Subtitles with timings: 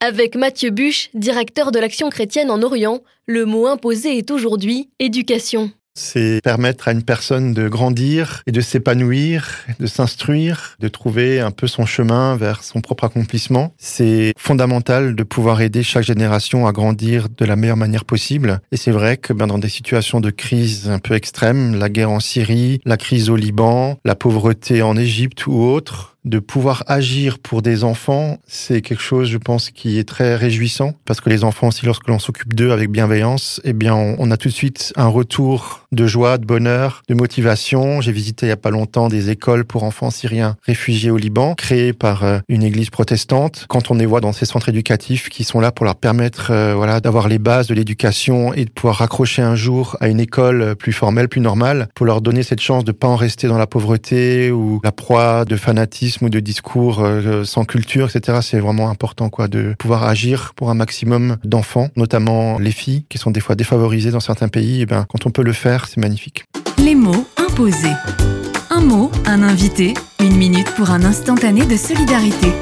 [0.00, 5.70] Avec Mathieu Buche, directeur de l'Action chrétienne en Orient, le mot imposé est aujourd'hui éducation.
[5.96, 9.48] C'est permettre à une personne de grandir et de s'épanouir,
[9.80, 13.72] de s'instruire, de trouver un peu son chemin vers son propre accomplissement.
[13.78, 18.60] C'est fondamental de pouvoir aider chaque génération à grandir de la meilleure manière possible.
[18.72, 22.10] Et c'est vrai que ben, dans des situations de crise un peu extrêmes, la guerre
[22.10, 27.38] en Syrie, la crise au Liban, la pauvreté en Égypte ou autre, de pouvoir agir
[27.38, 31.44] pour des enfants, c'est quelque chose, je pense, qui est très réjouissant parce que les
[31.44, 34.92] enfants aussi, lorsque l'on s'occupe d'eux avec bienveillance, eh bien, on, a tout de suite
[34.96, 38.00] un retour de joie, de bonheur, de motivation.
[38.00, 41.54] J'ai visité il y a pas longtemps des écoles pour enfants syriens réfugiés au Liban,
[41.54, 43.66] créées par euh, une église protestante.
[43.68, 46.74] Quand on les voit dans ces centres éducatifs qui sont là pour leur permettre, euh,
[46.74, 50.74] voilà, d'avoir les bases de l'éducation et de pouvoir raccrocher un jour à une école
[50.74, 53.68] plus formelle, plus normale, pour leur donner cette chance de pas en rester dans la
[53.68, 58.38] pauvreté ou la proie de fanatisme ou de discours euh, sans culture, etc.
[58.42, 63.30] C'est vraiment important de pouvoir agir pour un maximum d'enfants, notamment les filles qui sont
[63.30, 64.82] des fois défavorisées dans certains pays.
[64.82, 66.44] Et ben, quand on peut le faire, c'est magnifique.
[66.78, 67.94] Les mots imposés.
[68.70, 72.52] Un mot, un invité, une minute pour un instantané de solidarité.